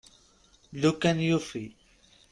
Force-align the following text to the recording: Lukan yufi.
Lukan 0.81 1.17
yufi. 1.29 1.63